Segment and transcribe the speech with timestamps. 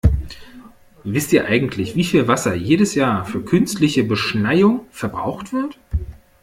[1.03, 5.77] Wisst ihr eigentlich, wie viel Wasser jedes Jahr für künstliche Beschneiung verbraucht wird?